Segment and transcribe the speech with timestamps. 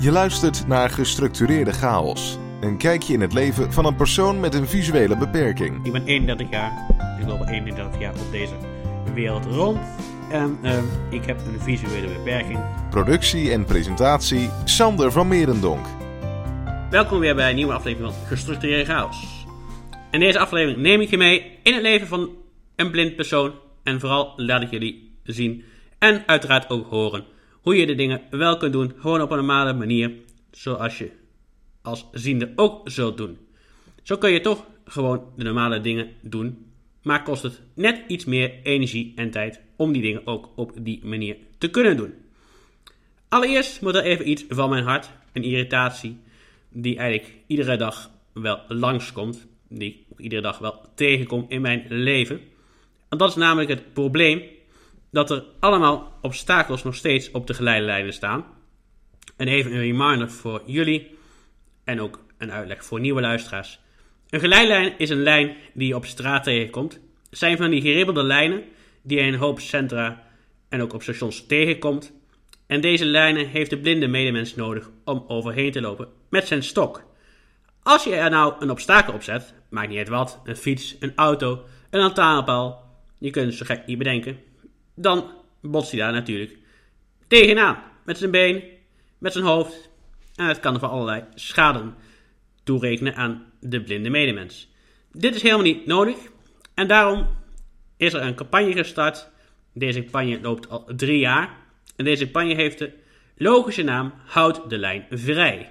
[0.00, 2.38] Je luistert naar Gestructureerde Chaos.
[2.60, 5.86] Een kijkje in het leven van een persoon met een visuele beperking.
[5.86, 6.86] Ik ben 31 jaar.
[7.20, 8.54] Ik loop al 31 jaar op deze
[9.14, 9.78] wereld rond.
[10.30, 12.58] En ehm, ik heb een visuele beperking.
[12.90, 15.86] Productie en presentatie Sander van Merendonk.
[16.90, 19.46] Welkom weer bij een nieuwe aflevering van Gestructureerde Chaos.
[20.10, 22.30] In deze aflevering neem ik je mee in het leven van
[22.76, 23.52] een blind persoon.
[23.82, 25.64] En vooral laat ik jullie zien
[25.98, 27.24] en uiteraard ook horen
[27.60, 28.92] hoe je de dingen wel kunt doen.
[28.98, 30.12] Gewoon op een normale manier.
[30.50, 31.10] Zoals je
[31.82, 33.38] als ziende ook zult doen.
[34.02, 36.66] Zo kun je toch gewoon de normale dingen doen.
[37.02, 41.00] Maar kost het net iets meer energie en tijd om die dingen ook op die
[41.04, 42.14] manier te kunnen doen.
[43.28, 45.10] Allereerst moet er even iets van mijn hart.
[45.32, 46.18] Een irritatie
[46.68, 49.46] die eigenlijk iedere dag wel langskomt.
[49.68, 52.40] Die ik iedere dag wel tegenkom in mijn leven.
[53.08, 54.42] En dat is namelijk het probleem
[55.10, 58.44] dat er allemaal obstakels nog steeds op de geleiderlijnen staan.
[59.36, 61.18] En even een reminder voor jullie
[61.84, 63.80] en ook een uitleg voor nieuwe luisteraars.
[64.30, 67.00] Een geleidlijn is een lijn die je op straat tegenkomt.
[67.30, 68.62] Het zijn van die geribbelde lijnen
[69.02, 70.22] die je in een hoop centra
[70.68, 72.12] en ook op stations tegenkomt.
[72.66, 77.02] En deze lijnen heeft de blinde medemens nodig om overheen te lopen met zijn stok.
[77.82, 81.12] Als je er nou een obstakel op zet, maakt niet uit wat, een fiets, een
[81.14, 84.38] auto, een lantaarnpaal, je kunt het zo gek niet bedenken,
[85.00, 86.58] dan botst hij daar natuurlijk
[87.26, 87.82] tegenaan.
[88.04, 88.62] Met zijn been,
[89.18, 89.90] met zijn hoofd.
[90.34, 91.92] En het kan voor allerlei schade
[92.64, 94.68] toerekenen aan de blinde medemens.
[95.12, 96.16] Dit is helemaal niet nodig.
[96.74, 97.26] En daarom
[97.96, 99.30] is er een campagne gestart.
[99.72, 101.56] Deze campagne loopt al drie jaar.
[101.96, 102.92] En deze campagne heeft de
[103.36, 105.70] logische naam Houd de lijn vrij.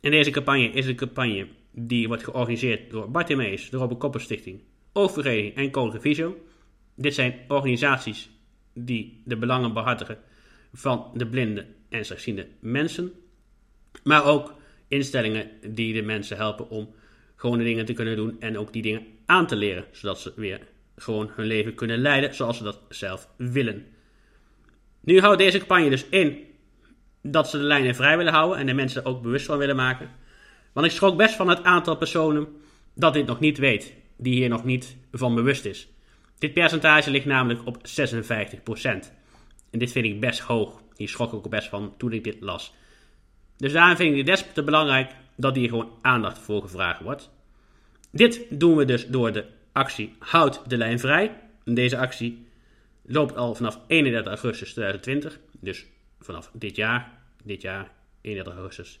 [0.00, 4.62] En deze campagne is een campagne die wordt georganiseerd door Bartimeus, de Robert Koppel Stichting,
[4.92, 6.34] Oogvereniging en Code.
[6.94, 8.30] Dit zijn organisaties
[8.78, 10.18] die de belangen behartigen
[10.72, 13.12] van de blinde en slechtziende mensen.
[14.04, 14.54] Maar ook
[14.88, 16.94] instellingen die de mensen helpen om
[17.36, 20.60] gewone dingen te kunnen doen en ook die dingen aan te leren, zodat ze weer
[20.96, 23.86] gewoon hun leven kunnen leiden zoals ze dat zelf willen.
[25.00, 26.44] Nu houdt deze campagne dus in
[27.22, 29.76] dat ze de lijnen vrij willen houden en de mensen er ook bewust van willen
[29.76, 30.10] maken.
[30.72, 32.48] Want ik schrok best van het aantal personen
[32.94, 35.88] dat dit nog niet weet, die hier nog niet van bewust is.
[36.38, 37.82] Dit percentage ligt namelijk op 56%.
[39.70, 40.82] En dit vind ik best hoog.
[40.96, 42.74] Hier schrok ik ook best van toen ik dit las.
[43.56, 47.30] Dus daarom vind ik het des te belangrijk dat hier gewoon aandacht voor gevraagd wordt.
[48.10, 51.40] Dit doen we dus door de actie Houd de lijn vrij.
[51.64, 52.46] Deze actie
[53.02, 55.38] loopt al vanaf 31 augustus 2020.
[55.60, 55.86] Dus
[56.20, 57.12] vanaf dit jaar.
[57.44, 59.00] Dit jaar, 31 augustus.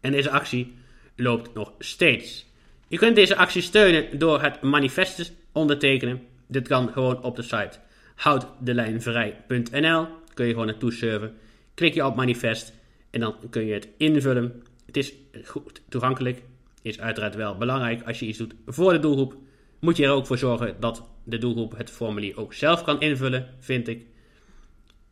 [0.00, 0.74] En deze actie
[1.16, 2.46] loopt nog steeds.
[2.88, 6.22] Je kunt deze actie steunen door het manifest ondertekenen.
[6.46, 7.78] Dit kan gewoon op de site
[8.14, 10.06] houddeleinvrij.nl.
[10.34, 11.34] Kun je gewoon naartoe surfen.
[11.74, 12.72] Klik je op manifest
[13.10, 14.62] en dan kun je het invullen.
[14.86, 15.12] Het is
[15.44, 16.42] goed toegankelijk.
[16.82, 19.36] Is uiteraard wel belangrijk als je iets doet voor de doelgroep.
[19.80, 23.54] Moet je er ook voor zorgen dat de doelgroep het formulier ook zelf kan invullen,
[23.58, 24.06] vind ik.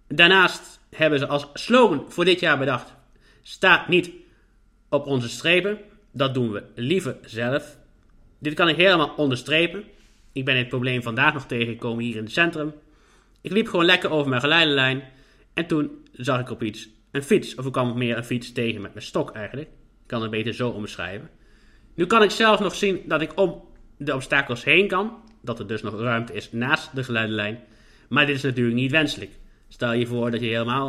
[0.09, 2.95] Daarnaast hebben ze als slogan voor dit jaar bedacht:
[3.43, 4.11] Sta niet
[4.89, 5.79] op onze strepen.
[6.13, 7.77] Dat doen we liever zelf.
[8.39, 9.85] Dit kan ik helemaal onderstrepen.
[10.35, 12.73] Ik ben het probleem vandaag nog tegengekomen hier in het centrum.
[13.41, 15.03] Ik liep gewoon lekker over mijn geleidelijn.
[15.55, 17.55] En toen zag ik op iets een fiets.
[17.55, 19.69] Of ik kwam meer een fiets tegen met mijn stok eigenlijk.
[19.69, 21.31] Ik kan het beter zo omschrijven.
[21.95, 23.63] Nu kan ik zelf nog zien dat ik om
[23.97, 25.23] de obstakels heen kan.
[25.43, 27.61] Dat er dus nog ruimte is naast de geleidelijn.
[28.09, 29.31] Maar dit is natuurlijk niet wenselijk.
[29.69, 30.89] Stel je voor dat je helemaal...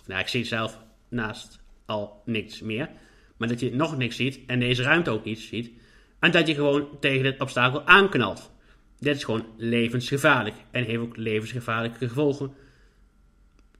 [0.00, 2.90] Of nou, ik zie zelf naast al niks meer.
[3.36, 5.70] Maar dat je nog niks ziet en deze ruimte ook niet ziet.
[6.18, 8.54] En dat je gewoon tegen het obstakel aanknalt.
[8.98, 12.54] Dit is gewoon levensgevaarlijk en heeft ook levensgevaarlijke gevolgen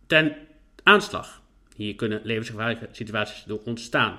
[0.06, 0.36] ten
[0.82, 1.42] aanslag.
[1.76, 4.18] Hier kunnen levensgevaarlijke situaties door ontstaan,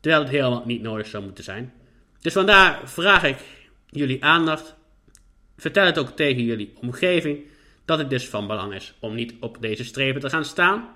[0.00, 1.72] terwijl het helemaal niet nodig zou moeten zijn.
[2.20, 3.38] Dus vandaar vraag ik
[3.90, 4.76] jullie aandacht.
[5.56, 7.40] Vertel het ook tegen jullie omgeving
[7.84, 10.88] dat het dus van belang is om niet op deze strepen te gaan staan.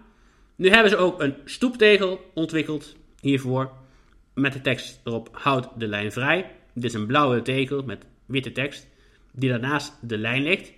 [0.56, 3.72] Nu hebben ze ook een stoeptegel ontwikkeld hiervoor
[4.34, 6.50] met de tekst erop houd de lijn vrij.
[6.74, 8.86] Dit is een blauwe tegel met witte tekst
[9.32, 10.72] die daarnaast de lijn ligt,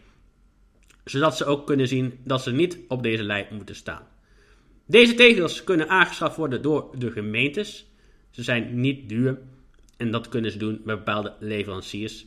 [1.05, 4.07] zodat ze ook kunnen zien dat ze niet op deze lijn moeten staan.
[4.87, 7.87] Deze tegels kunnen aangeschaft worden door de gemeentes.
[8.31, 9.39] Ze zijn niet duur
[9.97, 12.27] en dat kunnen ze doen bij bepaalde leveranciers.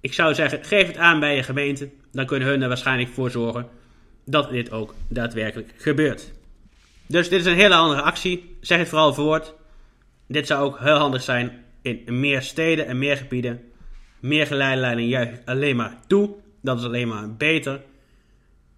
[0.00, 3.30] Ik zou zeggen, geef het aan bij je gemeente, dan kunnen hun er waarschijnlijk voor
[3.30, 3.68] zorgen
[4.24, 6.32] dat dit ook daadwerkelijk gebeurt.
[7.06, 8.56] Dus dit is een hele andere actie.
[8.60, 9.54] Zeg het vooral voort.
[10.26, 13.72] Dit zou ook heel handig zijn in meer steden en meer gebieden
[14.24, 16.34] meer geleidelijnen ik alleen maar toe.
[16.62, 17.80] Dat is alleen maar beter.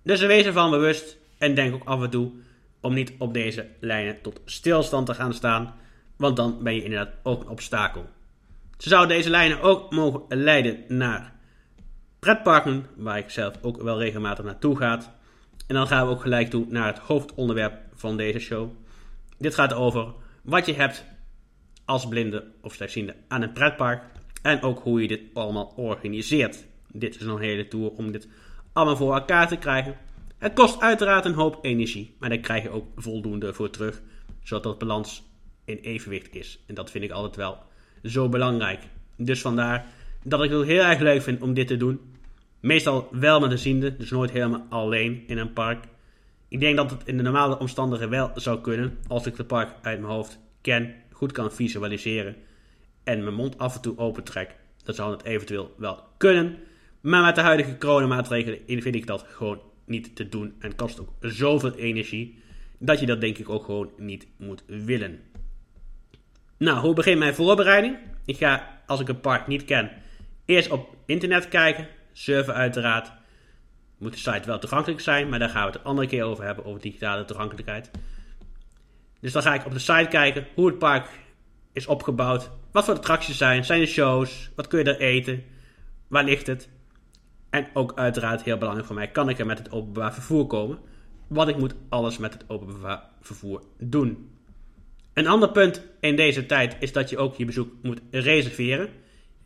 [0.03, 2.33] Dus wees ervan bewust en denk ook af en toe
[2.81, 5.75] om niet op deze lijnen tot stilstand te gaan staan,
[6.17, 8.09] want dan ben je inderdaad ook een obstakel.
[8.79, 11.33] Ze zouden deze lijnen ook mogen leiden naar
[12.19, 15.01] pretparken, waar ik zelf ook wel regelmatig naartoe ga.
[15.67, 18.71] En dan gaan we ook gelijk toe naar het hoofdonderwerp van deze show.
[19.39, 20.13] Dit gaat over
[20.43, 21.05] wat je hebt
[21.85, 24.03] als blinde of slechtziende aan een pretpark
[24.47, 26.67] en ook hoe je dit allemaal organiseert.
[26.93, 28.29] Dit is een hele tour om dit
[28.73, 29.97] allemaal voor elkaar te krijgen.
[30.39, 34.03] Het kost uiteraard een hoop energie, maar daar krijg je ook voldoende voor terug,
[34.43, 35.23] zodat het balans
[35.65, 36.65] in evenwicht is.
[36.67, 37.59] En dat vind ik altijd wel
[38.03, 38.83] zo belangrijk.
[39.17, 39.87] Dus vandaar
[40.23, 42.01] dat ik het heel erg leuk vind om dit te doen.
[42.61, 45.85] Meestal wel met een ziende, dus nooit helemaal alleen in een park.
[46.49, 49.75] Ik denk dat het in de normale omstandigheden wel zou kunnen, als ik het park
[49.83, 52.37] uit mijn hoofd ken, goed kan visualiseren
[53.07, 54.57] en mijn mond af en toe opentrek.
[54.85, 56.59] Dan zou het eventueel wel kunnen.
[57.01, 60.55] Maar met de huidige coronamaatregelen vind ik dat gewoon niet te doen.
[60.59, 62.43] En kost ook zoveel energie
[62.79, 65.21] dat je dat denk ik ook gewoon niet moet willen.
[66.57, 67.99] Nou, hoe begint mijn voorbereiding?
[68.25, 69.91] Ik ga, als ik een park niet ken,
[70.45, 71.89] eerst op internet kijken.
[72.13, 73.13] Surfen uiteraard.
[73.99, 76.45] Moet de site wel toegankelijk zijn, maar daar gaan we het een andere keer over
[76.45, 77.91] hebben, over digitale toegankelijkheid.
[79.21, 81.09] Dus dan ga ik op de site kijken hoe het park
[81.77, 82.51] is opgebouwd.
[82.73, 85.45] Wat voor attracties zijn, zijn er shows, wat kun je er eten,
[86.09, 86.69] waar ligt het.
[87.51, 90.79] En ook uiteraard heel belangrijk voor mij, kan ik er met het openbaar vervoer komen?
[91.27, 94.31] Want ik moet alles met het openbaar vervoer doen.
[95.13, 98.89] Een ander punt in deze tijd is dat je ook je bezoek moet reserveren.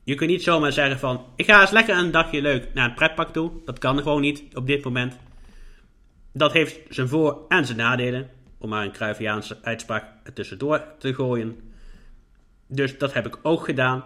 [0.04, 2.94] Je kunt niet zomaar zeggen van, ik ga eens lekker een dagje leuk naar een
[2.94, 3.52] pretpark toe.
[3.64, 5.18] Dat kan gewoon niet op dit moment.
[6.32, 8.30] Dat heeft zijn voor- en zijn nadelen.
[8.58, 10.04] Om maar een Cruyffiaanse uitspraak
[10.34, 11.69] tussendoor te gooien.
[12.72, 14.04] Dus dat heb ik ook gedaan.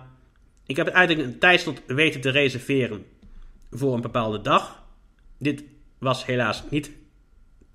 [0.66, 3.04] Ik heb uiteindelijk een tijdslot weten te reserveren
[3.70, 4.82] voor een bepaalde dag.
[5.38, 5.64] Dit
[5.98, 6.90] was helaas niet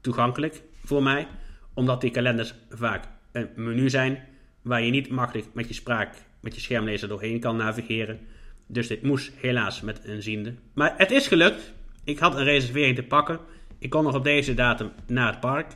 [0.02, 1.28] toegankelijk voor mij,
[1.74, 4.28] omdat die kalenders vaak een menu zijn
[4.62, 8.20] waar je niet makkelijk met je spraak, met je schermlezer doorheen kan navigeren.
[8.68, 10.54] Dus dit moest helaas met een ziende.
[10.74, 11.74] Maar het is gelukt.
[12.04, 13.40] Ik had een reservering te pakken.
[13.80, 15.76] Ik kon nog op deze datum naar het park.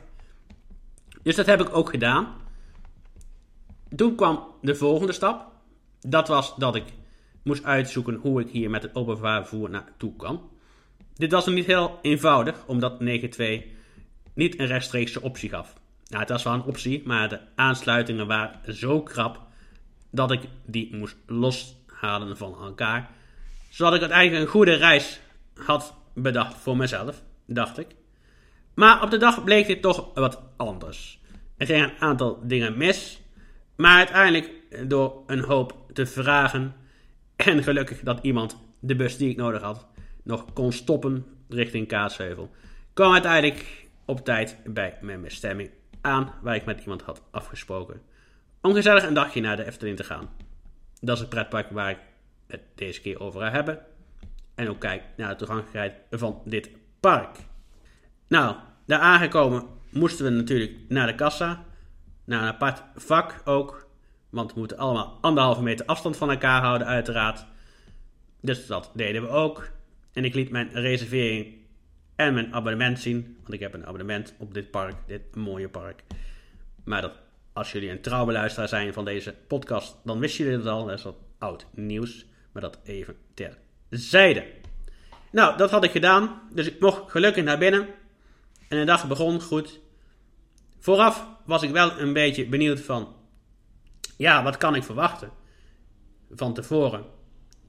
[1.22, 2.26] Dus dat heb ik ook gedaan.
[3.96, 5.52] Toen kwam de volgende stap.
[6.00, 6.84] Dat was dat ik
[7.42, 10.50] moest uitzoeken hoe ik hier met het openbaar vervoer naartoe kan.
[11.14, 13.62] Dit was nog niet heel eenvoudig, omdat 9.2
[14.34, 15.74] niet een rechtstreekse optie gaf.
[16.08, 19.40] Nou, het was wel een optie, maar de aansluitingen waren zo krap
[20.10, 23.10] dat ik die moest loshalen van elkaar.
[23.70, 25.20] Zodat ik uiteindelijk een goede reis
[25.54, 27.86] had bedacht voor mezelf, dacht ik.
[28.74, 31.20] Maar op de dag bleek dit toch wat anders.
[31.56, 33.20] Er gingen een aantal dingen mis,
[33.76, 34.50] maar uiteindelijk
[34.88, 36.74] door een hoop te vragen
[37.36, 39.86] en gelukkig dat iemand de bus die ik nodig had
[40.24, 42.50] nog kon stoppen richting Kaatsheuvel,
[42.92, 48.02] kwam uiteindelijk op tijd bij mijn bestemming aan waar ik met iemand had afgesproken.
[48.60, 50.30] Om gezellig een dagje naar de Efteling te gaan.
[51.00, 51.98] Dat is het pretpark waar ik
[52.46, 53.78] het deze keer over ga hebben.
[54.54, 57.36] En ook kijk naar de toegankelijkheid van dit park.
[58.28, 58.56] Nou,
[58.86, 61.64] daar aangekomen moesten we natuurlijk naar de kassa.
[62.24, 63.88] Naar een apart vak ook.
[64.30, 67.46] Want we moeten allemaal anderhalve meter afstand van elkaar houden, uiteraard.
[68.40, 69.70] Dus dat deden we ook.
[70.12, 71.54] En ik liet mijn reservering
[72.16, 73.36] en mijn abonnement zien.
[73.40, 76.02] Want ik heb een abonnement op dit park, dit mooie park.
[76.84, 77.12] Maar dat,
[77.52, 80.84] als jullie een trouwe luisteraar zijn van deze podcast, dan wisten jullie het al.
[80.84, 82.26] Dat is wat oud nieuws.
[82.52, 84.44] Maar dat even terzijde.
[85.30, 86.40] Nou, dat had ik gedaan.
[86.52, 87.88] Dus ik mocht gelukkig naar binnen.
[88.68, 89.80] En de dag begon goed.
[90.84, 93.14] Vooraf was ik wel een beetje benieuwd van...
[94.16, 95.30] Ja, wat kan ik verwachten?
[96.30, 97.04] Van tevoren.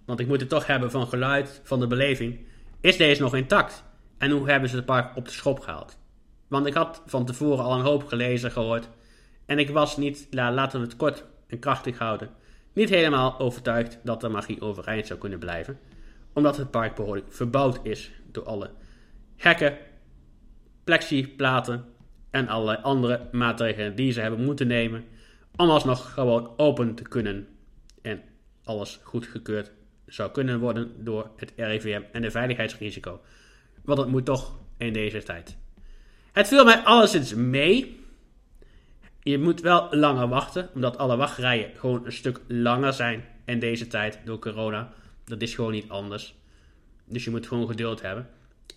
[0.05, 2.39] Want ik moet het toch hebben van geluid, van de beleving.
[2.81, 3.83] Is deze nog intact?
[4.17, 5.97] En hoe hebben ze het park op de schop gehaald?
[6.47, 8.89] Want ik had van tevoren al een hoop gelezen, gehoord.
[9.45, 12.29] En ik was niet, laten we het kort en krachtig houden,
[12.73, 15.79] niet helemaal overtuigd dat de magie overeind zou kunnen blijven.
[16.33, 18.71] Omdat het park behoorlijk verbouwd is door alle
[19.35, 19.77] hekken,
[20.83, 21.93] plexiplaten
[22.35, 25.03] en allerlei andere maatregelen die ze hebben moeten nemen.
[25.55, 27.47] Om alsnog gewoon open te kunnen
[28.01, 28.21] en
[28.63, 29.71] alles goedgekeurd
[30.05, 33.21] zou kunnen worden door het RIVM en de veiligheidsrisico.
[33.83, 35.57] Want het moet toch in deze tijd.
[36.31, 37.99] Het viel mij alleszins mee.
[39.21, 43.87] Je moet wel langer wachten, omdat alle wachtrijen gewoon een stuk langer zijn in deze
[43.87, 44.93] tijd door corona.
[45.25, 46.35] Dat is gewoon niet anders.
[47.05, 48.29] Dus je moet gewoon geduld hebben.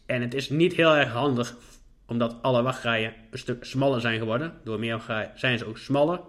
[0.07, 1.57] En het is niet heel erg handig,
[2.09, 4.53] omdat alle wachtrijen een stuk smaller zijn geworden.
[4.65, 6.21] Door meer wachtrijen zijn ze ook smaller.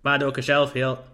[0.00, 1.04] Waardoor ik er zelf heel,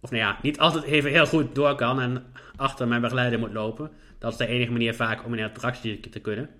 [0.00, 2.24] of nou ja, niet altijd even heel goed door kan en
[2.56, 3.90] achter mijn begeleider moet lopen.
[4.18, 6.50] Dat is de enige manier vaak om in een attractie te kunnen.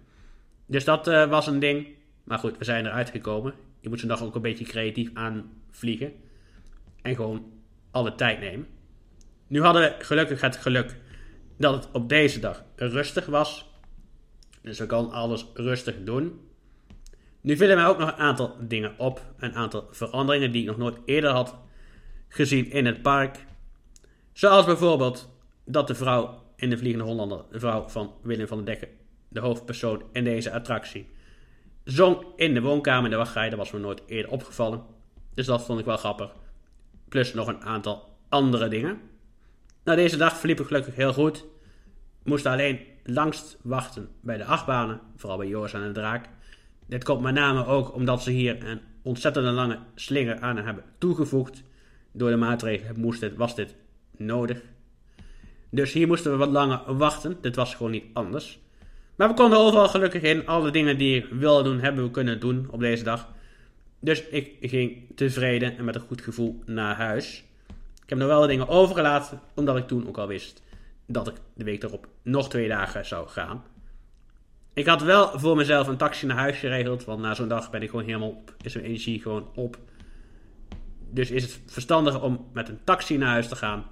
[0.66, 1.86] Dus dat uh, was een ding.
[2.24, 3.54] Maar goed, we zijn eruit gekomen.
[3.80, 6.12] Je moet ze nog ook een beetje creatief aanvliegen.
[7.02, 7.52] En gewoon
[7.90, 8.66] alle tijd nemen.
[9.46, 10.96] Nu hadden we gelukkig het geluk
[11.56, 13.67] dat het op deze dag rustig was.
[14.68, 16.40] Dus we konden alles rustig doen.
[17.40, 19.22] Nu vielen mij ook nog een aantal dingen op.
[19.38, 21.54] Een aantal veranderingen die ik nog nooit eerder had
[22.28, 23.46] gezien in het park.
[24.32, 25.30] Zoals bijvoorbeeld
[25.64, 28.88] dat de vrouw in de Vliegende Hollander, de vrouw van Willem van der Dekken,
[29.28, 31.08] de hoofdpersoon in deze attractie,
[31.84, 33.48] zong in de woonkamer in de wachtrij.
[33.48, 34.82] Dat was me nooit eerder opgevallen.
[35.34, 36.32] Dus dat vond ik wel grappig.
[37.08, 39.00] Plus nog een aantal andere dingen.
[39.84, 41.44] Nou, deze dag verliep het gelukkig heel goed.
[42.22, 46.28] We moesten alleen langst wachten bij de achtbanen, vooral bij Joris en de Draak.
[46.86, 51.62] Dit komt met name ook omdat ze hier een ontzettend lange slinger aan hebben toegevoegd.
[52.12, 53.74] Door de maatregelen moest dit, was dit
[54.16, 54.60] nodig.
[55.70, 57.38] Dus hier moesten we wat langer wachten.
[57.40, 58.60] Dit was gewoon niet anders.
[59.16, 60.46] Maar we konden overal gelukkig in.
[60.46, 63.28] Alle dingen die ik wilde doen, hebben we kunnen doen op deze dag.
[64.00, 67.44] Dus ik ging tevreden en met een goed gevoel naar huis.
[68.02, 70.62] Ik heb nog wel dingen overgelaten, omdat ik toen ook al wist
[71.10, 73.64] dat ik de week erop nog twee dagen zou gaan.
[74.72, 77.82] Ik had wel voor mezelf een taxi naar huis geregeld, want na zo'n dag ben
[77.82, 79.78] ik gewoon helemaal op, is mijn energie gewoon op.
[81.10, 83.86] Dus is het verstandiger om met een taxi naar huis te gaan.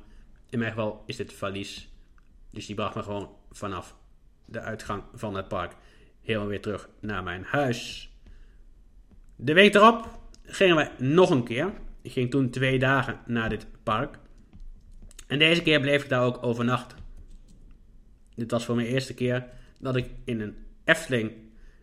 [0.50, 1.88] In mijn geval is dit valies.
[2.50, 3.96] Dus die bracht me gewoon vanaf
[4.44, 5.72] de uitgang van het park
[6.22, 8.10] helemaal weer terug naar mijn huis.
[9.36, 11.72] De week erop gingen we nog een keer.
[12.02, 14.18] Ik ging toen twee dagen naar dit park.
[15.26, 17.05] En deze keer bleef ik daar ook overnachten.
[18.36, 19.46] Dit was voor mijn eerste keer
[19.78, 21.32] dat ik in een Efteling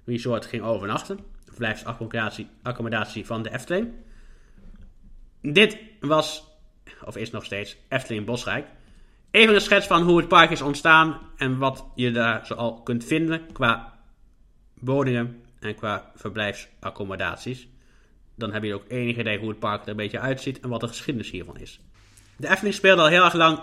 [0.06, 1.20] resort ging overnachten.
[1.46, 3.92] Verblijfsaccommodatie accommodatie van de Efteling.
[5.42, 6.48] Dit was,
[7.06, 8.68] of is nog steeds, Efteling Bosrijk.
[9.32, 13.04] Even een schets van hoe het park is ontstaan en wat je daar zoal kunt
[13.04, 14.00] vinden qua
[14.74, 17.68] woningen en qua verblijfsaccommodaties.
[18.36, 20.80] Dan heb je ook enig idee hoe het park er een beetje uitziet en wat
[20.80, 21.80] de geschiedenis hiervan is.
[22.38, 23.60] De Efteling speelde al heel erg lang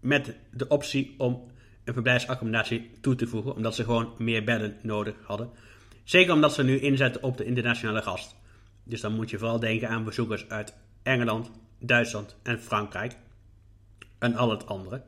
[0.00, 1.50] met de optie om
[1.84, 5.50] een verblijfsaccommodatie toe te voegen, omdat ze gewoon meer bedden nodig hadden.
[6.04, 8.36] Zeker omdat ze nu inzetten op de internationale gast.
[8.84, 13.16] Dus dan moet je vooral denken aan bezoekers uit Engeland, Duitsland en Frankrijk.
[14.18, 15.02] En al het andere.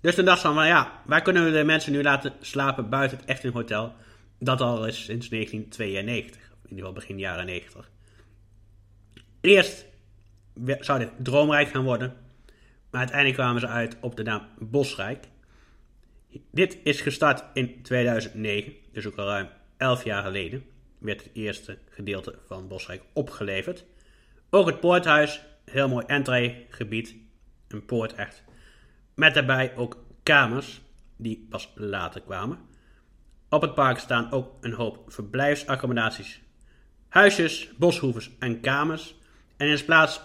[0.00, 3.18] Dus toen dacht ze van, ja, waar kunnen we de mensen nu laten slapen buiten
[3.18, 3.92] het Efteling Hotel?
[4.38, 7.90] Dat al is sinds 1992, in ieder geval begin jaren 90.
[9.40, 9.86] Eerst
[10.80, 12.14] zou dit Droomrijk gaan worden,
[12.90, 15.24] maar uiteindelijk kwamen ze uit op de naam Bosrijk.
[16.50, 20.64] Dit is gestart in 2009, dus ook al ruim 11 jaar geleden,
[20.98, 23.84] werd het eerste gedeelte van Bosrijk opgeleverd.
[24.50, 27.16] Ook het poorthuis, heel mooi entreegebied,
[27.68, 28.42] een poort echt.
[29.14, 30.80] Met daarbij ook kamers,
[31.16, 32.58] die pas later kwamen.
[33.48, 36.40] Op het park staan ook een hoop verblijfsaccommodaties,
[37.08, 39.14] huisjes, boshoeves en kamers.
[39.56, 40.20] En is plaats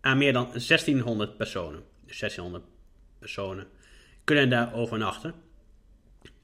[0.00, 1.82] aan meer dan 1600 personen.
[2.06, 2.64] Dus 1600
[3.18, 3.66] personen
[4.28, 5.34] kunnen daar overnachten.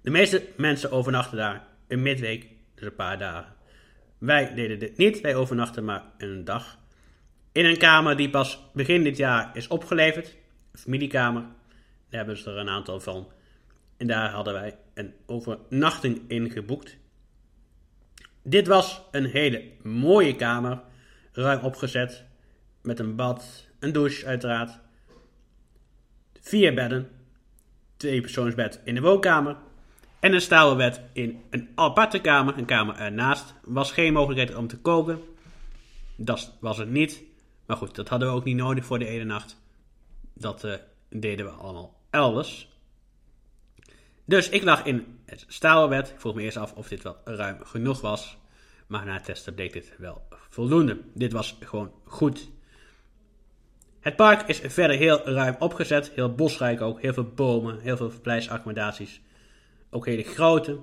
[0.00, 3.55] De meeste mensen overnachten daar een midweek, dus een paar dagen.
[4.19, 6.79] Wij deden dit niet, wij overnachten maar een dag.
[7.53, 10.37] In een kamer die pas begin dit jaar is opgeleverd,
[10.73, 11.43] een familiekamer.
[11.43, 11.53] Daar
[12.09, 13.29] hebben ze er een aantal van.
[13.97, 16.97] En daar hadden wij een overnachting in geboekt.
[18.43, 20.83] Dit was een hele mooie kamer,
[21.33, 22.25] ruim opgezet,
[22.83, 24.81] met een bad, een douche uiteraard.
[26.41, 27.09] Vier bedden,
[27.97, 29.57] twee persoonsbed in de woonkamer
[30.25, 33.55] en een staalbed in een aparte kamer, een kamer ernaast.
[33.63, 35.21] Was geen mogelijkheid om te koken.
[36.17, 37.23] Dat was het niet.
[37.67, 39.61] Maar goed, dat hadden we ook niet nodig voor de ene nacht.
[40.35, 40.75] Dat uh,
[41.09, 42.69] deden we allemaal elders.
[44.25, 46.11] Dus ik lag in het staalbed.
[46.11, 48.37] Ik vroeg me eerst af of dit wel ruim genoeg was.
[48.87, 51.01] Maar na het testen bleek dit wel voldoende.
[51.15, 52.51] Dit was gewoon goed.
[54.04, 58.11] Het park is verder heel ruim opgezet, heel bosrijk ook, heel veel bomen, heel veel
[58.11, 59.20] verblijfsaccommodaties.
[59.90, 60.78] Ook hele grote,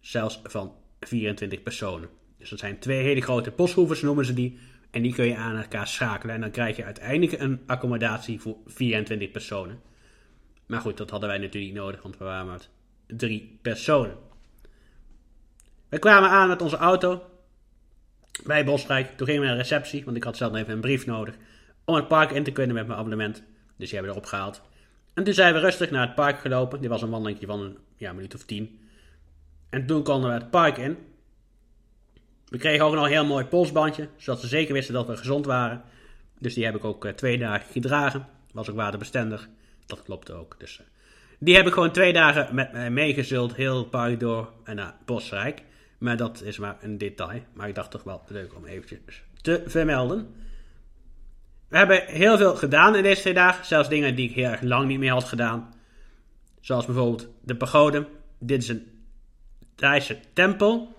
[0.00, 2.08] zelfs van 24 personen.
[2.38, 4.58] Dus dat zijn twee hele grote boshoevers noemen ze die.
[4.90, 8.56] En die kun je aan elkaar schakelen en dan krijg je uiteindelijk een accommodatie voor
[8.66, 9.80] 24 personen.
[10.66, 12.66] Maar goed, dat hadden wij natuurlijk niet nodig, want we waren maar
[13.06, 14.16] drie personen.
[15.88, 17.22] We kwamen aan met onze auto
[18.44, 19.16] bij Bosrijk.
[19.16, 21.34] Toen gingen we naar de receptie, want ik had zelf even een brief nodig
[21.88, 23.42] om het park in te kunnen met mijn abonnement.
[23.76, 24.62] Dus die hebben we erop gehaald.
[25.14, 26.80] En toen zijn we rustig naar het park gelopen.
[26.80, 28.80] Dit was een wandeling van een ja, minuut of tien.
[29.70, 30.96] En toen konden we het park in.
[32.48, 35.46] We kregen ook nog een heel mooi polsbandje, zodat ze zeker wisten dat we gezond
[35.46, 35.82] waren.
[36.38, 38.26] Dus die heb ik ook uh, twee dagen gedragen.
[38.52, 39.48] Was ook waterbestendig.
[39.86, 40.54] Dat klopte ook.
[40.58, 40.86] Dus uh,
[41.38, 44.94] die heb ik gewoon twee dagen met mij meegezult, heel het park door en naar
[45.04, 45.62] Bosrijk.
[45.98, 47.42] Maar dat is maar een detail.
[47.52, 50.46] Maar ik dacht toch wel leuk om eventjes te vermelden.
[51.68, 53.66] We hebben heel veel gedaan in deze twee dagen.
[53.66, 55.74] Zelfs dingen die ik heel erg lang niet meer had gedaan.
[56.60, 58.06] Zoals bijvoorbeeld de pagode.
[58.38, 58.86] Dit is een
[59.74, 60.96] Thaise tempel.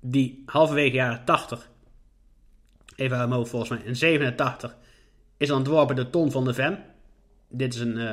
[0.00, 1.70] Die halverwege jaren 80.
[2.96, 3.80] Even aan mijn volgens mij.
[3.84, 4.76] In 87
[5.36, 6.84] is ontworpen de Ton van de Ven.
[7.48, 8.10] Dit is een uh,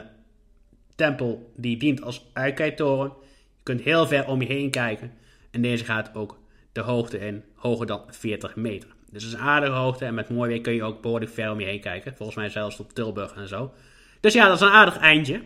[0.95, 3.13] tempel die dient als uitkijktoren.
[3.55, 5.11] Je kunt heel ver om je heen kijken.
[5.51, 6.39] En deze gaat ook
[6.71, 8.89] de hoogte in, hoger dan 40 meter.
[9.13, 11.51] Dus het is een aardige hoogte en met mooi weer kun je ook behoorlijk ver
[11.51, 12.15] om je heen kijken.
[12.15, 13.73] Volgens mij zelfs op Tilburg en zo.
[14.19, 15.41] Dus ja, dat is een aardig eindje.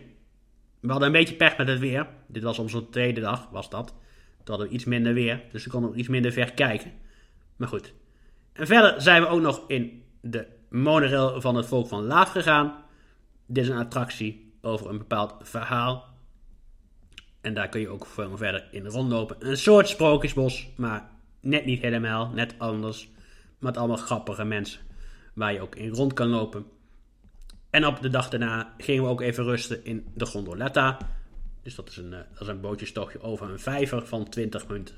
[0.80, 2.06] We hadden een beetje pech met het weer.
[2.26, 3.86] Dit was onze tweede dag, was dat.
[3.86, 6.92] Toen hadden we iets minder weer, dus we konden ook iets minder ver kijken.
[7.56, 7.92] Maar goed.
[8.52, 12.84] En verder zijn we ook nog in de monorail van het volk van Laaf gegaan.
[13.46, 16.04] Dit is een attractie over een bepaald verhaal.
[17.40, 19.36] En daar kun je ook verder in rondlopen.
[19.38, 21.10] Een soort sprookjesbos, maar
[21.40, 23.08] net niet helemaal, net anders.
[23.58, 24.80] Met allemaal grappige mensen
[25.34, 26.66] waar je ook in rond kan lopen.
[27.70, 30.98] En op de dag daarna gingen we ook even rusten in de Gondoletta.
[31.62, 34.94] Dus dat is een, eh, dat is een bootjestochtje over een vijver van 20 minuten.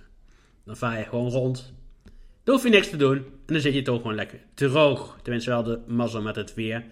[0.65, 1.73] Dan vaar je gewoon rond.
[2.45, 3.17] Dan hoef je niks te doen.
[3.17, 5.19] En dan zit je toch gewoon lekker droog.
[5.23, 6.85] Tenminste, we hadden mazzel met het weer.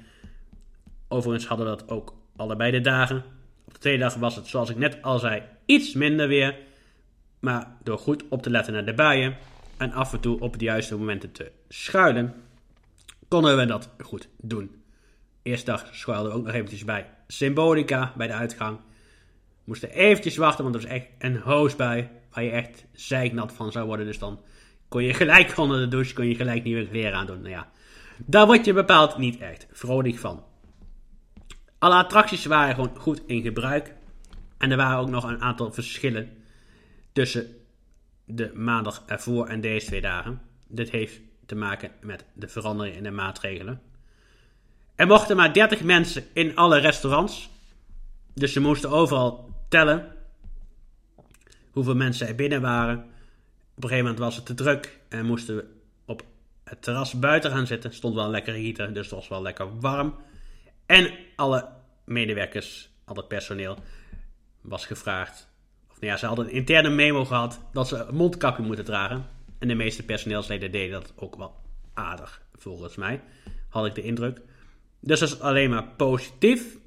[1.08, 3.24] Overigens hadden we dat ook allebei de dagen.
[3.64, 6.56] Op de tweede dag was het, zoals ik net al zei, iets minder weer.
[7.38, 9.36] Maar door goed op te letten naar de buien
[9.76, 12.34] en af en toe op de juiste momenten te schuilen,
[13.28, 14.82] konden we dat goed doen.
[15.42, 18.78] Eerste dag schuilden we ook nog eventjes bij Symbolica, bij de uitgang.
[19.64, 23.72] Moesten eventjes wachten, want er was echt een hoos bij, waar je echt zeiknat van
[23.72, 24.06] zou worden.
[24.06, 24.40] Dus dan
[24.88, 27.40] kon je gelijk onder de douche, kon je gelijk nieuwe weer aan doen.
[27.40, 27.70] Nou ja,
[28.16, 30.44] daar word je bepaald niet echt vrolijk van.
[31.78, 33.94] Alle attracties waren gewoon goed in gebruik.
[34.58, 36.30] En er waren ook nog een aantal verschillen
[37.12, 37.46] tussen
[38.24, 40.40] de maandag ervoor en deze twee dagen.
[40.66, 43.80] Dit heeft te maken met de verandering in de maatregelen.
[44.94, 47.50] Er mochten maar 30 mensen in alle restaurants.
[48.34, 50.12] Dus ze moesten overal tellen
[51.70, 52.98] hoeveel mensen er binnen waren.
[53.74, 55.64] Op een gegeven moment was het te druk en moesten we
[56.04, 56.22] op
[56.64, 57.94] het terras buiten gaan zitten.
[57.94, 60.14] Stond wel een lekkere dus het was wel lekker warm.
[60.86, 61.68] En alle
[62.04, 63.78] medewerkers, al het personeel,
[64.60, 65.48] was gevraagd.
[65.90, 69.37] Of nou ja, ze hadden een interne memo gehad dat ze een mondkapje moeten dragen.
[69.58, 71.56] En de meeste personeelsleden deden dat ook wel
[71.94, 73.20] aardig, volgens mij.
[73.68, 74.40] Had ik de indruk.
[75.00, 76.78] Dus dat is alleen maar positief.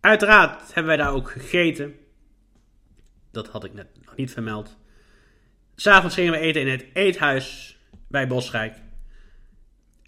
[0.00, 1.94] Uiteraard hebben wij daar ook gegeten.
[3.30, 4.76] Dat had ik net nog niet vermeld.
[5.74, 8.74] S'avonds gingen we eten in het eethuis bij Bosrijk.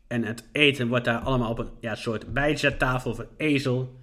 [0.07, 4.01] En het eten wordt daar allemaal op een ja, soort bijzettafel of ezel.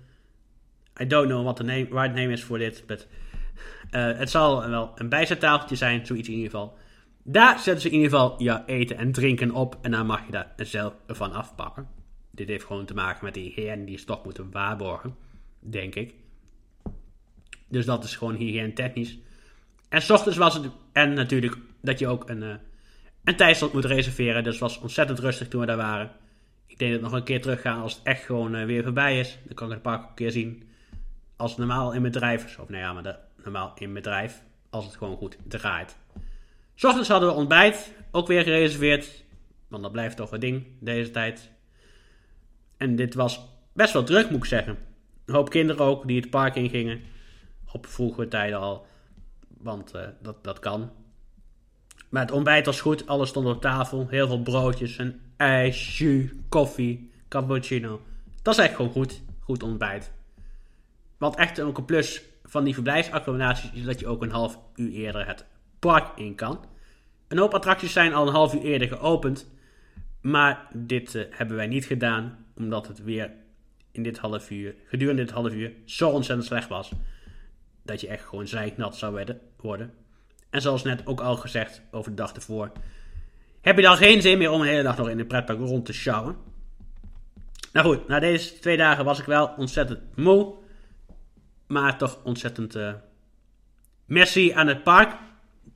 [1.02, 2.84] I don't know what the name, right name is voor dit.
[2.86, 3.08] But,
[3.92, 6.78] uh, het zal wel een bijzettafeltje zijn, zoiets in ieder geval.
[7.28, 9.78] Daar zetten ze in ieder geval je eten en drinken op.
[9.82, 11.88] En dan mag je daar zelf van afpakken.
[12.32, 15.16] Dit heeft gewoon te maken met die hygiëne die ze toch moeten waarborgen.
[15.60, 16.14] Denk ik.
[17.68, 19.18] Dus dat is gewoon hygiëne technisch.
[19.90, 20.70] En s ochtends was het.
[20.92, 22.42] En natuurlijk dat je ook een.
[22.42, 22.54] Uh,
[23.24, 24.44] een tijdslot moet reserveren.
[24.44, 26.12] Dus het was ontzettend rustig toen we daar waren.
[26.68, 29.38] Ik denk dat nog een keer teruggaan als het echt gewoon uh, weer voorbij is.
[29.44, 30.70] Dan kan ik het een keer zien.
[31.36, 34.44] Als het normaal in bedrijf Of nou ja, maar normaal in bedrijf.
[34.70, 35.98] Als het gewoon goed draait.
[36.82, 37.94] Ochtends hadden we ontbijt.
[38.12, 39.24] Ook weer gereserveerd.
[39.68, 41.50] Want dat blijft toch een ding deze tijd.
[42.78, 44.78] En dit was best wel druk, moet ik zeggen.
[45.26, 47.02] Een hoop kinderen ook die het park in gingen.
[47.72, 48.86] Op vroege tijden al.
[49.48, 50.92] Want uh, dat, dat kan.
[52.10, 53.08] Maar het ontbijt was goed.
[53.08, 54.08] Alles stond op tafel.
[54.10, 58.02] Heel veel broodjes en ijs, jus, koffie, cappuccino.
[58.42, 59.22] Dat is echt gewoon goed.
[59.40, 60.12] Goed ontbijt.
[61.18, 64.92] Wat echt ook een plus van die verblijfsaccommodaties is dat je ook een half uur
[64.92, 65.46] eerder het
[65.86, 66.66] park in kan.
[67.28, 69.48] Een hoop attracties zijn al een half uur eerder geopend.
[70.22, 73.32] Maar dit uh, hebben wij niet gedaan, omdat het weer
[73.92, 76.92] in dit half uur, gedurende dit half uur, zo ontzettend slecht was.
[77.84, 79.26] Dat je echt gewoon zeiknat zou
[79.62, 79.94] worden.
[80.50, 82.72] En zoals net ook al gezegd over de dag ervoor,
[83.62, 85.86] heb je dan geen zin meer om een hele dag nog in de pretpark rond
[85.86, 86.36] te sjouwen.
[87.74, 90.54] Nou goed, na deze twee dagen was ik wel ontzettend moe.
[91.68, 92.94] Maar toch ontzettend uh,
[94.06, 95.16] merci aan het park.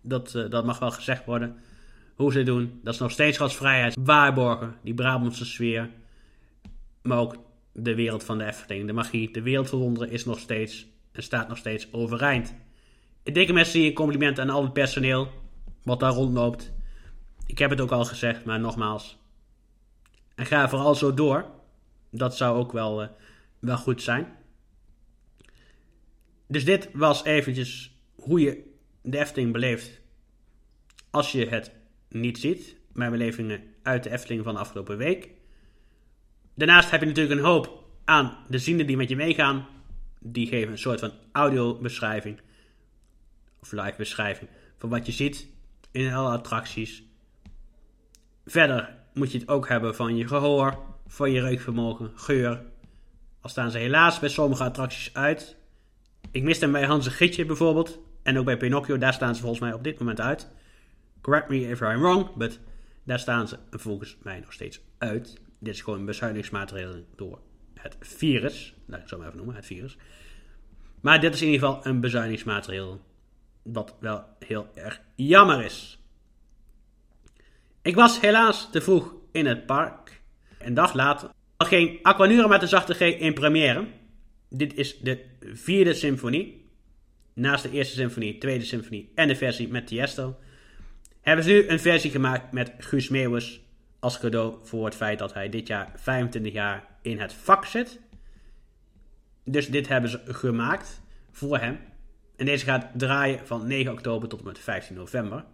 [0.10, 1.58] Dat, uh, dat mag wel gezegd worden.
[2.16, 2.80] Hoe ze doen.
[2.84, 3.96] Dat is nog steeds gasvrijheid.
[4.00, 4.76] Waarborgen.
[4.84, 5.90] Die Brabantse sfeer.
[7.02, 7.36] Maar ook
[7.74, 8.88] de wereld van de Efteling.
[8.88, 9.32] De magie.
[9.32, 10.88] De wereld van wonderen is nog steeds.
[11.12, 12.56] En staat nog steeds overeind.
[13.24, 15.32] Een dikke merci en compliment aan al het personeel.
[15.84, 16.72] Wat daar rondloopt.
[17.46, 19.18] Ik heb het ook al gezegd, maar nogmaals.
[20.36, 21.46] En ga vooral zo door.
[22.12, 23.08] Dat zou ook wel, uh,
[23.60, 24.28] wel goed zijn.
[26.48, 29.99] Dus dit was eventjes hoe je de Efteling beleeft
[31.12, 31.72] als je het
[32.10, 32.76] niet ziet.
[32.94, 35.30] Mijn belevingen uit de Efteling van de afgelopen week.
[36.54, 39.68] Daarnaast heb je natuurlijk een hoop aan de zienden die met je meegaan.
[40.20, 42.40] Die geven een soort van audiobeschrijving.
[43.62, 45.48] Of live beschrijving van wat je ziet
[45.92, 47.04] in alle attracties.
[48.46, 52.62] Verder moet je het ook hebben van je gehoor, van je reukvermogen, geur.
[53.42, 55.56] Al staan ze helaas bij sommige attracties uit.
[56.32, 58.00] Ik mis hem bij Hans Gietje bijvoorbeeld.
[58.24, 60.48] En ook bij Pinocchio, daar staan ze volgens mij op dit moment uit.
[61.30, 62.60] Correct me if I'm wrong, but
[63.04, 65.38] daar staan ze volgens mij nog steeds uit.
[65.60, 67.40] Dit is gewoon een bezuinigingsmaatregel door
[67.74, 68.74] het virus.
[68.86, 69.98] Laat ik het zo maar even noemen, het virus.
[71.02, 73.02] Maar dit is in ieder geval een bezuinigingsmaatregel.
[73.64, 76.00] Wat wel heel erg jammer is.
[77.82, 80.22] Ik was helaas te vroeg in het park.
[80.60, 83.88] Een dag later ging Aquanura met de zachte G in première.
[84.50, 86.70] Dit is de vierde symfonie.
[87.34, 90.38] Naast de eerste symfonie, tweede symfonie en de versie met Tiesto.
[91.30, 93.62] Hebben ze nu een versie gemaakt met Guus Meeuwis
[94.00, 98.00] als cadeau voor het feit dat hij dit jaar 25 jaar in het vak zit.
[99.44, 101.80] Dus dit hebben ze gemaakt voor hem.
[102.36, 105.46] En deze gaat draaien van 9 oktober tot en met 15 november.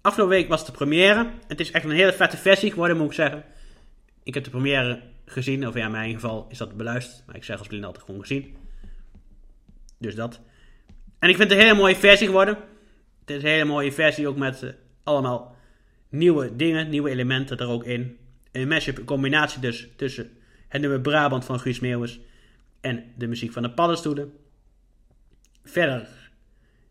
[0.00, 1.30] Afgelopen week was de première.
[1.46, 3.44] Het is echt een hele vette versie geworden, moet ik zeggen.
[4.22, 7.26] Ik heb de première gezien, of ja, in mijn geval is dat beluisterd.
[7.26, 8.56] Maar ik zeg als blind altijd gewoon gezien.
[9.98, 10.40] Dus dat.
[11.18, 12.74] En ik vind het een hele mooie versie geworden.
[13.26, 14.70] Het is een hele mooie versie ook met uh,
[15.02, 15.56] allemaal
[16.08, 18.18] nieuwe dingen, nieuwe elementen er ook in.
[18.52, 20.30] Een mashup, een combinatie dus tussen
[20.68, 22.20] het nummer Brabant van Guus Meeuwis
[22.80, 24.32] en de muziek van de paddenstoelen.
[25.64, 26.08] Verder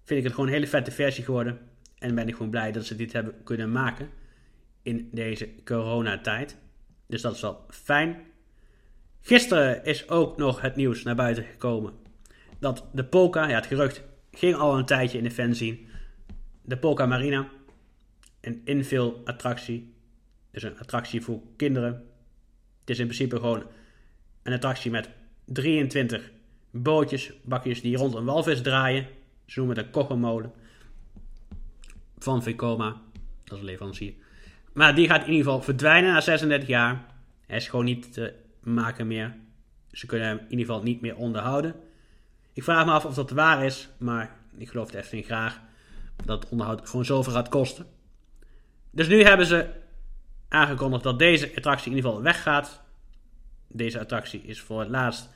[0.04, 1.60] vind ik het gewoon een hele vette versie geworden.
[1.98, 4.10] En ben ik gewoon blij dat ze dit hebben kunnen maken
[4.82, 6.58] in deze coronatijd.
[7.08, 8.18] Dus dat is wel fijn.
[9.22, 11.94] Gisteren is ook nog het nieuws naar buiten gekomen
[12.60, 15.78] dat de Polka, ja het gerucht ging al een tijdje in de fanzine,
[16.66, 17.48] de Polka Marina,
[18.42, 19.94] een infill attractie,
[20.52, 21.92] dus een attractie voor kinderen.
[22.80, 23.64] Het is in principe gewoon
[24.44, 25.10] een attractie met
[25.46, 26.32] 23
[26.72, 29.08] bootjes, bakjes die rond een walvis draaien.
[29.46, 30.54] Ze noemen het een.
[32.18, 33.02] Van Vekoma,
[33.44, 34.14] dat is een leverancier.
[34.74, 37.06] Maar die gaat in ieder geval verdwijnen na 36 jaar.
[37.46, 39.36] Hij is gewoon niet te maken meer.
[39.92, 41.76] Ze kunnen hem in ieder geval niet meer onderhouden.
[42.54, 45.62] Ik vraag me af of dat waar is, maar ik geloof het echt graag
[46.26, 47.86] dat onderhoud gewoon zoveel gaat kosten.
[48.92, 49.68] Dus nu hebben ze
[50.48, 52.82] aangekondigd dat deze attractie in ieder geval weggaat.
[53.68, 55.30] Deze attractie is voor het laatst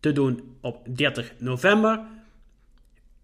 [0.00, 2.00] te doen op 30 november.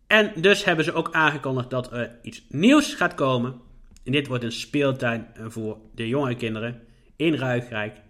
[0.06, 3.60] En dus hebben ze ook aangekondigd dat er iets nieuws gaat komen.
[4.04, 6.80] En dit wordt een speeltuin voor de jonge kinderen
[7.16, 8.00] in Ruigrijk.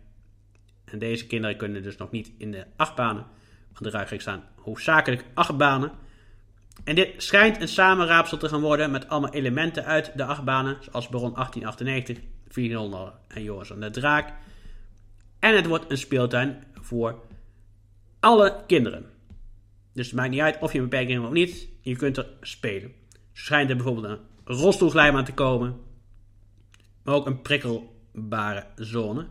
[0.84, 3.26] En deze kinderen kunnen dus nog niet in de achtbanen.
[3.72, 5.92] Want de Ruigrijk staan hoofdzakelijk achtbanen.
[6.84, 10.76] En dit schijnt een samenraapsel te gaan worden met allemaal elementen uit de achtbanen.
[10.80, 14.32] Zoals Baron 1898, 400 en Joris en de Draak.
[15.38, 17.20] En het wordt een speeltuin voor
[18.20, 19.06] alle kinderen.
[19.92, 21.68] Dus het maakt niet uit of je een beperking hebt of niet.
[21.80, 22.92] Je kunt er spelen.
[23.32, 25.76] Schijnt er bijvoorbeeld een rolstoelglijbaan te komen.
[27.02, 29.26] Maar ook een prikkelbare zone.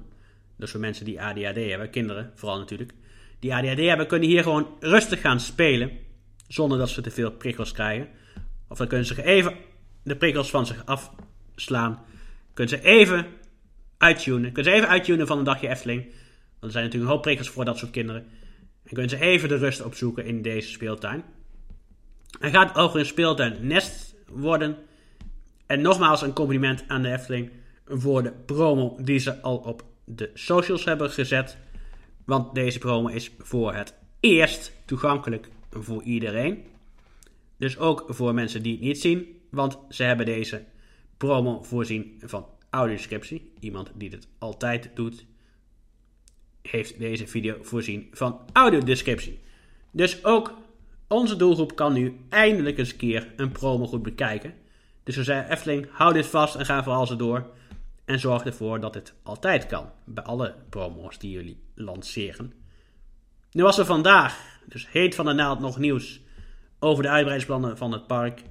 [0.56, 2.94] Dus voor mensen die ADHD hebben, kinderen vooral natuurlijk.
[3.40, 5.92] Die ADHD hebben, kunnen hier gewoon rustig gaan spelen.
[6.48, 8.08] Zonder dat ze te veel prikkels krijgen.
[8.68, 9.56] Of dan kunnen ze even
[10.04, 12.02] de prikkels van zich afslaan.
[12.54, 13.26] Kunnen ze even
[13.98, 14.52] uittunen.
[14.52, 16.02] Kunnen ze even uittunen van een dagje Efteling.
[16.04, 16.16] Want
[16.60, 18.26] er zijn natuurlijk een hoop prikkels voor dat soort kinderen.
[18.84, 21.24] En kunnen ze even de rust opzoeken in deze speeltuin.
[22.40, 24.78] Hij gaat over een speeltuin Nest worden.
[25.66, 27.52] En nogmaals een compliment aan de Efteling
[27.86, 31.58] voor de promo die ze al op de socials hebben gezet.
[32.26, 35.50] Want deze promo is voor het eerst toegankelijk
[35.84, 36.64] voor iedereen.
[37.58, 39.40] Dus ook voor mensen die het niet zien.
[39.50, 40.64] Want ze hebben deze
[41.18, 43.52] promo voorzien van audiodescriptie.
[43.60, 45.26] Iemand die dit altijd doet,
[46.62, 49.40] heeft deze video voorzien van audiodescriptie.
[49.92, 50.54] Dus ook
[51.08, 54.54] onze doelgroep kan nu eindelijk eens een keer een promo goed bekijken.
[55.04, 57.50] Dus we zeggen Efteling, hou dit vast en ga vooral zo door.
[58.06, 59.90] En zorg ervoor dat het altijd kan.
[60.06, 62.54] Bij alle promo's die jullie lanceren.
[63.58, 66.22] Nu was er vandaag, dus heet van de naald, nog nieuws
[66.80, 68.42] over de uitbreidingsplannen van het park.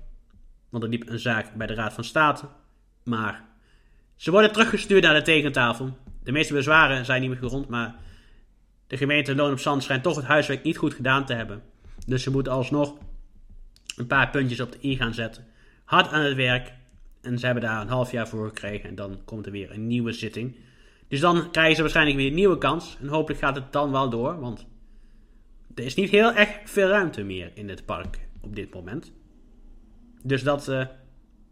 [0.68, 2.48] Want er liep een zaak bij de Raad van State.
[3.04, 3.44] Maar
[4.16, 5.98] ze worden teruggestuurd naar de tekentafel.
[6.22, 7.94] De meeste bezwaren zijn niet meer gerond, maar
[8.86, 11.62] de gemeente Loon op Zand schijnt toch het huiswerk niet goed gedaan te hebben.
[12.06, 12.94] Dus ze moeten alsnog
[13.96, 15.46] een paar puntjes op de i gaan zetten.
[15.84, 16.72] Hard aan het werk.
[17.22, 18.88] En ze hebben daar een half jaar voor gekregen.
[18.88, 20.56] En dan komt er weer een nieuwe zitting.
[21.08, 22.96] Dus dan krijgen ze waarschijnlijk weer een nieuwe kans.
[23.00, 24.40] En hopelijk gaat het dan wel door.
[24.40, 24.66] Want
[25.76, 29.12] er is niet heel erg veel ruimte meer in het park op dit moment.
[30.22, 30.86] Dus dat uh,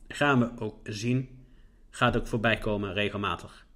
[0.09, 1.29] gaan we ook zien.
[1.91, 3.67] Gaat ook voorbij komen regelmatig.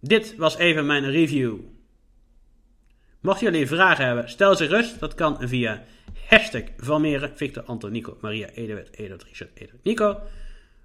[0.00, 1.58] Dit was even mijn review.
[3.20, 5.00] Mochten jullie vragen hebben, stel ze rust.
[5.00, 5.84] Dat kan via
[6.26, 6.62] hashtag
[7.34, 10.20] Victor, Anton, Nico, Maria, Eduard, Eduard, Richard, Eduard, Nico.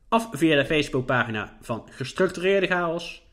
[0.09, 3.23] Of via de Facebookpagina van Gestructureerde Chaos.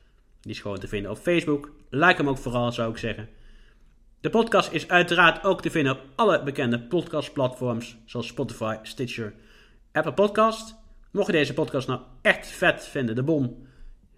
[0.41, 1.71] Die is gewoon te vinden op Facebook.
[1.91, 3.29] Like hem ook vooral, zou ik zeggen.
[4.23, 9.35] De podcast is uiteraard ook te vinden op alle bekende podcastplatforms, zoals Spotify, Stitcher,
[9.93, 10.75] Apple Podcast.
[11.11, 13.67] Mocht je deze podcast nou echt vet vinden, de bom,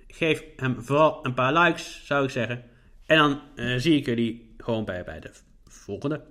[0.09, 2.65] geef hem vooral een paar likes, zou ik zeggen.
[3.07, 5.31] En dan uh, zie ik jullie gewoon bij, bij de
[5.67, 6.25] volgende